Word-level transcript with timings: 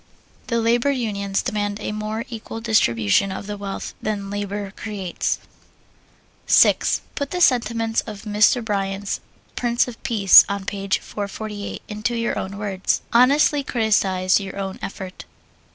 The 0.47 0.59
labor 0.59 0.89
unions 0.89 1.43
demand 1.43 1.79
a 1.79 1.91
more 1.91 2.25
equal 2.27 2.59
distribution 2.59 3.31
of 3.31 3.45
the 3.45 3.55
wealth 3.55 3.93
that 4.01 4.17
labor 4.17 4.71
creates. 4.75 5.37
6. 6.47 7.01
Put 7.13 7.29
the 7.29 7.39
sentiments 7.39 8.01
of 8.07 8.23
Mr. 8.23 8.65
Bryan's 8.65 9.19
"Prince 9.55 9.87
of 9.87 10.01
Peace," 10.01 10.43
on 10.49 10.65
page 10.65 10.97
448, 10.97 11.83
into 11.87 12.15
your 12.15 12.39
own 12.39 12.57
words. 12.57 13.03
Honestly 13.13 13.63
criticise 13.63 14.39
your 14.39 14.57
own 14.57 14.79
effort. 14.81 15.25